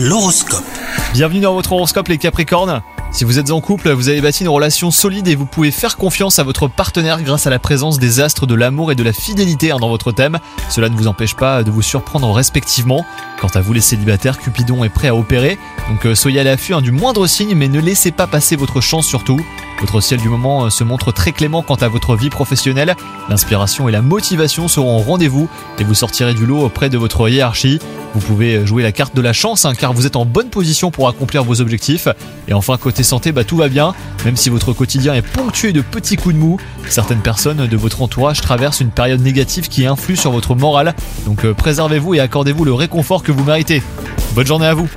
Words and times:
L'horoscope. 0.00 0.62
Bienvenue 1.12 1.40
dans 1.40 1.54
votre 1.54 1.72
horoscope 1.72 2.06
les 2.06 2.18
Capricornes. 2.18 2.82
Si 3.10 3.24
vous 3.24 3.40
êtes 3.40 3.50
en 3.50 3.60
couple, 3.60 3.90
vous 3.90 4.08
avez 4.08 4.20
bâti 4.20 4.44
une 4.44 4.48
relation 4.48 4.92
solide 4.92 5.26
et 5.26 5.34
vous 5.34 5.44
pouvez 5.44 5.72
faire 5.72 5.96
confiance 5.96 6.38
à 6.38 6.44
votre 6.44 6.68
partenaire 6.68 7.20
grâce 7.20 7.48
à 7.48 7.50
la 7.50 7.58
présence 7.58 7.98
des 7.98 8.20
astres 8.20 8.46
de 8.46 8.54
l'amour 8.54 8.92
et 8.92 8.94
de 8.94 9.02
la 9.02 9.12
fidélité 9.12 9.72
hein, 9.72 9.78
dans 9.80 9.88
votre 9.88 10.12
thème. 10.12 10.38
Cela 10.70 10.88
ne 10.88 10.94
vous 10.94 11.08
empêche 11.08 11.34
pas 11.34 11.64
de 11.64 11.72
vous 11.72 11.82
surprendre 11.82 12.30
respectivement. 12.30 13.04
Quant 13.40 13.48
à 13.48 13.60
vous 13.60 13.72
les 13.72 13.80
célibataires, 13.80 14.38
Cupidon 14.38 14.84
est 14.84 14.88
prêt 14.88 15.08
à 15.08 15.16
opérer, 15.16 15.58
donc 15.90 16.06
euh, 16.06 16.14
soyez 16.14 16.38
à 16.38 16.44
l'affût 16.44 16.74
hein, 16.74 16.80
du 16.80 16.92
moindre 16.92 17.26
signe 17.26 17.56
mais 17.56 17.66
ne 17.66 17.80
laissez 17.80 18.12
pas 18.12 18.28
passer 18.28 18.54
votre 18.54 18.80
chance 18.80 19.04
surtout. 19.06 19.40
Votre 19.80 20.00
ciel 20.00 20.20
du 20.20 20.28
moment 20.28 20.66
euh, 20.66 20.70
se 20.70 20.84
montre 20.84 21.10
très 21.10 21.32
clément 21.32 21.62
quant 21.62 21.74
à 21.74 21.88
votre 21.88 22.14
vie 22.14 22.30
professionnelle. 22.30 22.94
L'inspiration 23.28 23.88
et 23.88 23.92
la 23.92 24.02
motivation 24.02 24.68
seront 24.68 24.98
au 24.98 25.02
rendez-vous 25.02 25.48
et 25.80 25.84
vous 25.84 25.94
sortirez 25.94 26.34
du 26.34 26.46
lot 26.46 26.60
auprès 26.60 26.88
de 26.88 26.98
votre 26.98 27.28
hiérarchie. 27.28 27.80
Vous 28.14 28.20
pouvez 28.20 28.66
jouer 28.66 28.82
la 28.82 28.92
carte 28.92 29.14
de 29.14 29.20
la 29.20 29.32
chance 29.32 29.64
hein, 29.64 29.74
car 29.74 29.92
vous 29.92 30.06
êtes 30.06 30.16
en 30.16 30.24
bonne 30.24 30.50
position 30.50 30.90
pour 30.90 31.08
accomplir 31.08 31.44
vos 31.44 31.60
objectifs. 31.60 32.08
Et 32.48 32.54
enfin 32.54 32.76
côté 32.76 33.02
santé, 33.02 33.32
bah, 33.32 33.44
tout 33.44 33.56
va 33.56 33.68
bien, 33.68 33.94
même 34.24 34.36
si 34.36 34.50
votre 34.50 34.72
quotidien 34.72 35.14
est 35.14 35.22
ponctué 35.22 35.72
de 35.72 35.80
petits 35.80 36.16
coups 36.16 36.34
de 36.34 36.40
mou. 36.40 36.58
Certaines 36.88 37.20
personnes 37.20 37.66
de 37.66 37.76
votre 37.76 38.02
entourage 38.02 38.40
traversent 38.40 38.80
une 38.80 38.90
période 38.90 39.20
négative 39.20 39.68
qui 39.68 39.86
influe 39.86 40.16
sur 40.16 40.32
votre 40.32 40.54
morale. 40.54 40.94
Donc 41.26 41.44
euh, 41.44 41.54
préservez-vous 41.54 42.14
et 42.14 42.20
accordez-vous 42.20 42.64
le 42.64 42.72
réconfort 42.72 43.22
que 43.22 43.32
vous 43.32 43.44
méritez. 43.44 43.82
Bonne 44.34 44.46
journée 44.46 44.66
à 44.66 44.74
vous 44.74 44.88